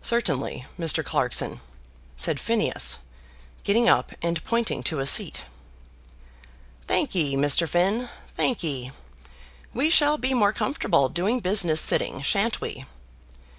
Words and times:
"Certainly, 0.00 0.64
Mr. 0.78 1.04
Clarkson," 1.04 1.60
said 2.16 2.40
Phineas, 2.40 3.00
getting 3.64 3.86
up 3.86 4.12
and 4.22 4.42
pointing 4.42 4.82
to 4.84 4.98
a 4.98 5.04
seat. 5.04 5.44
"Thankye, 6.86 7.34
Mr. 7.36 7.68
Finn, 7.68 8.08
thankye. 8.34 8.92
We 9.74 9.90
shall 9.90 10.16
be 10.16 10.32
more 10.32 10.54
comfortable 10.54 11.10
doing 11.10 11.40
business 11.40 11.82
sitting, 11.82 12.22
shan't 12.22 12.62
we?" 12.62 12.86